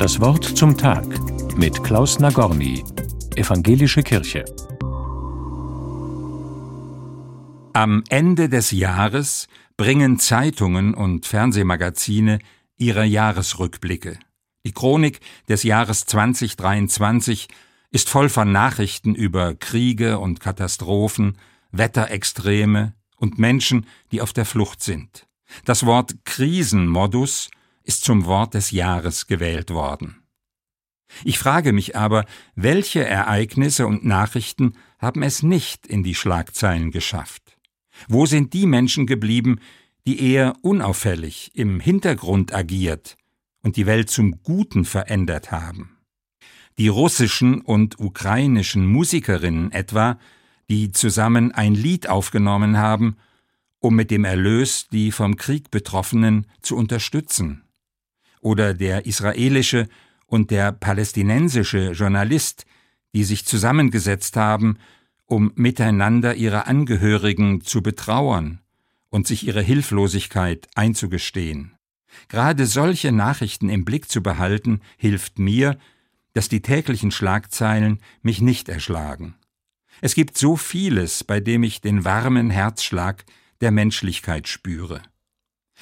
Das 0.00 0.18
Wort 0.18 0.56
zum 0.56 0.78
Tag 0.78 1.04
mit 1.58 1.84
Klaus 1.84 2.18
Nagorny, 2.20 2.82
Evangelische 3.36 4.02
Kirche. 4.02 4.46
Am 7.74 8.02
Ende 8.08 8.48
des 8.48 8.70
Jahres 8.70 9.46
bringen 9.76 10.18
Zeitungen 10.18 10.94
und 10.94 11.26
Fernsehmagazine 11.26 12.38
ihre 12.78 13.04
Jahresrückblicke. 13.04 14.18
Die 14.64 14.72
Chronik 14.72 15.20
des 15.50 15.64
Jahres 15.64 16.06
2023 16.06 17.48
ist 17.90 18.08
voll 18.08 18.30
von 18.30 18.50
Nachrichten 18.50 19.14
über 19.14 19.54
Kriege 19.54 20.18
und 20.18 20.40
Katastrophen, 20.40 21.36
Wetterextreme 21.72 22.94
und 23.16 23.38
Menschen, 23.38 23.84
die 24.12 24.22
auf 24.22 24.32
der 24.32 24.46
Flucht 24.46 24.82
sind. 24.82 25.26
Das 25.66 25.84
Wort 25.84 26.24
Krisenmodus 26.24 27.50
ist 27.84 28.04
zum 28.04 28.24
Wort 28.24 28.54
des 28.54 28.70
Jahres 28.70 29.26
gewählt 29.26 29.70
worden. 29.70 30.20
Ich 31.24 31.38
frage 31.38 31.72
mich 31.72 31.96
aber, 31.96 32.24
welche 32.54 33.04
Ereignisse 33.04 33.86
und 33.86 34.04
Nachrichten 34.04 34.74
haben 34.98 35.22
es 35.22 35.42
nicht 35.42 35.86
in 35.86 36.02
die 36.02 36.14
Schlagzeilen 36.14 36.90
geschafft? 36.90 37.56
Wo 38.08 38.26
sind 38.26 38.52
die 38.52 38.66
Menschen 38.66 39.06
geblieben, 39.06 39.60
die 40.06 40.32
eher 40.32 40.54
unauffällig 40.62 41.50
im 41.54 41.80
Hintergrund 41.80 42.54
agiert 42.54 43.16
und 43.62 43.76
die 43.76 43.86
Welt 43.86 44.10
zum 44.10 44.42
Guten 44.42 44.84
verändert 44.84 45.50
haben? 45.50 45.96
Die 46.78 46.88
russischen 46.88 47.60
und 47.60 47.98
ukrainischen 47.98 48.86
Musikerinnen 48.86 49.72
etwa, 49.72 50.18
die 50.70 50.92
zusammen 50.92 51.52
ein 51.52 51.74
Lied 51.74 52.08
aufgenommen 52.08 52.78
haben, 52.78 53.16
um 53.80 53.96
mit 53.96 54.10
dem 54.10 54.24
Erlös 54.24 54.86
die 54.88 55.10
vom 55.10 55.36
Krieg 55.36 55.70
Betroffenen 55.70 56.46
zu 56.62 56.76
unterstützen 56.76 57.64
oder 58.40 58.74
der 58.74 59.06
israelische 59.06 59.88
und 60.26 60.50
der 60.50 60.72
palästinensische 60.72 61.92
Journalist, 61.92 62.64
die 63.14 63.24
sich 63.24 63.44
zusammengesetzt 63.44 64.36
haben, 64.36 64.78
um 65.26 65.52
miteinander 65.54 66.34
ihre 66.34 66.66
Angehörigen 66.66 67.60
zu 67.60 67.82
betrauern 67.82 68.60
und 69.10 69.26
sich 69.26 69.46
ihre 69.46 69.62
Hilflosigkeit 69.62 70.68
einzugestehen. 70.74 71.72
Gerade 72.28 72.66
solche 72.66 73.12
Nachrichten 73.12 73.68
im 73.68 73.84
Blick 73.84 74.10
zu 74.10 74.22
behalten, 74.22 74.80
hilft 74.96 75.38
mir, 75.38 75.78
dass 76.32 76.48
die 76.48 76.62
täglichen 76.62 77.10
Schlagzeilen 77.10 78.00
mich 78.22 78.40
nicht 78.40 78.68
erschlagen. 78.68 79.34
Es 80.00 80.14
gibt 80.14 80.38
so 80.38 80.56
vieles, 80.56 81.24
bei 81.24 81.40
dem 81.40 81.62
ich 81.62 81.80
den 81.80 82.04
warmen 82.04 82.50
Herzschlag 82.50 83.24
der 83.60 83.70
Menschlichkeit 83.70 84.48
spüre. 84.48 85.02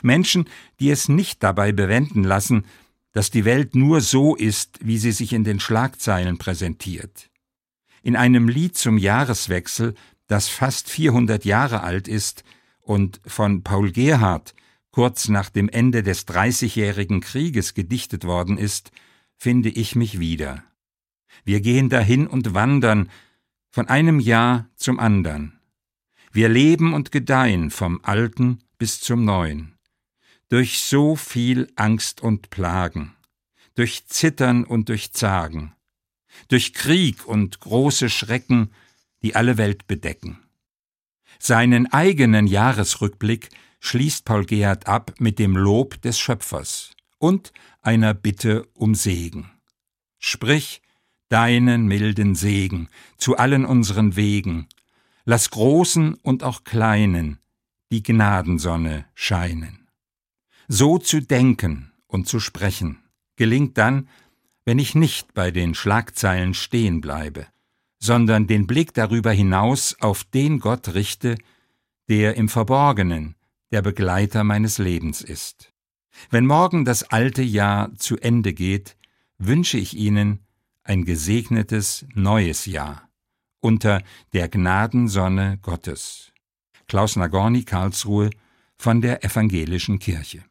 Menschen, 0.00 0.48
die 0.80 0.90
es 0.90 1.08
nicht 1.08 1.42
dabei 1.42 1.72
bewenden 1.72 2.24
lassen, 2.24 2.64
dass 3.12 3.30
die 3.30 3.44
Welt 3.44 3.74
nur 3.74 4.00
so 4.00 4.34
ist, 4.34 4.78
wie 4.82 4.98
sie 4.98 5.12
sich 5.12 5.32
in 5.32 5.44
den 5.44 5.60
Schlagzeilen 5.60 6.38
präsentiert. 6.38 7.30
In 8.02 8.16
einem 8.16 8.48
Lied 8.48 8.76
zum 8.76 8.98
Jahreswechsel, 8.98 9.94
das 10.26 10.48
fast 10.48 10.88
400 10.88 11.44
Jahre 11.44 11.82
alt 11.82 12.08
ist 12.08 12.42
und 12.80 13.20
von 13.26 13.62
Paul 13.62 13.92
Gerhardt 13.92 14.54
kurz 14.90 15.28
nach 15.28 15.50
dem 15.50 15.68
Ende 15.68 16.02
des 16.02 16.26
Dreißigjährigen 16.26 17.20
Krieges 17.20 17.74
gedichtet 17.74 18.24
worden 18.24 18.58
ist, 18.58 18.90
finde 19.36 19.68
ich 19.70 19.94
mich 19.94 20.18
wieder. 20.18 20.62
Wir 21.44 21.60
gehen 21.60 21.88
dahin 21.88 22.26
und 22.26 22.54
wandern 22.54 23.10
von 23.70 23.88
einem 23.88 24.20
Jahr 24.20 24.68
zum 24.76 24.98
andern. 24.98 25.58
Wir 26.30 26.48
leben 26.48 26.94
und 26.94 27.10
gedeihen 27.10 27.70
vom 27.70 28.00
Alten 28.02 28.58
bis 28.78 29.00
zum 29.00 29.24
Neuen 29.24 29.71
durch 30.52 30.82
so 30.82 31.16
viel 31.16 31.72
Angst 31.76 32.20
und 32.20 32.50
Plagen, 32.50 33.14
durch 33.74 34.06
Zittern 34.06 34.64
und 34.64 34.90
durch 34.90 35.14
Zagen, 35.14 35.72
durch 36.48 36.74
Krieg 36.74 37.26
und 37.26 37.58
große 37.60 38.10
Schrecken, 38.10 38.70
die 39.22 39.34
alle 39.34 39.56
Welt 39.56 39.86
bedecken. 39.86 40.40
Seinen 41.38 41.90
eigenen 41.90 42.46
Jahresrückblick 42.46 43.48
schließt 43.80 44.26
Paul 44.26 44.44
Gerhard 44.44 44.88
ab 44.88 45.14
mit 45.18 45.38
dem 45.38 45.56
Lob 45.56 46.02
des 46.02 46.18
Schöpfers 46.20 46.90
und 47.16 47.54
einer 47.80 48.12
Bitte 48.12 48.68
um 48.74 48.94
Segen. 48.94 49.50
Sprich 50.18 50.82
deinen 51.30 51.86
milden 51.86 52.34
Segen 52.34 52.90
zu 53.16 53.38
allen 53.38 53.64
unseren 53.64 54.16
Wegen, 54.16 54.68
lass 55.24 55.48
großen 55.48 56.12
und 56.12 56.42
auch 56.42 56.62
kleinen 56.64 57.38
die 57.90 58.02
Gnadensonne 58.02 59.06
scheinen. 59.14 59.81
So 60.74 60.96
zu 60.96 61.20
denken 61.20 61.92
und 62.06 62.28
zu 62.28 62.40
sprechen 62.40 62.98
gelingt 63.36 63.76
dann, 63.76 64.08
wenn 64.64 64.78
ich 64.78 64.94
nicht 64.94 65.34
bei 65.34 65.50
den 65.50 65.74
Schlagzeilen 65.74 66.54
stehen 66.54 67.02
bleibe, 67.02 67.46
sondern 67.98 68.46
den 68.46 68.66
Blick 68.66 68.94
darüber 68.94 69.32
hinaus 69.32 69.94
auf 70.00 70.24
den 70.24 70.60
Gott 70.60 70.94
richte, 70.94 71.36
der 72.08 72.36
im 72.36 72.48
Verborgenen 72.48 73.34
der 73.70 73.82
Begleiter 73.82 74.44
meines 74.44 74.78
Lebens 74.78 75.20
ist. 75.20 75.74
Wenn 76.30 76.46
morgen 76.46 76.86
das 76.86 77.02
alte 77.02 77.42
Jahr 77.42 77.94
zu 77.96 78.16
Ende 78.16 78.54
geht, 78.54 78.96
wünsche 79.36 79.76
ich 79.76 79.94
Ihnen 79.94 80.38
ein 80.84 81.04
gesegnetes 81.04 82.06
neues 82.14 82.64
Jahr 82.64 83.10
unter 83.60 84.02
der 84.32 84.48
Gnadensonne 84.48 85.58
Gottes. 85.60 86.32
Klaus 86.88 87.16
Nagorny, 87.16 87.64
Karlsruhe 87.64 88.30
von 88.78 89.02
der 89.02 89.22
Evangelischen 89.22 89.98
Kirche. 89.98 90.42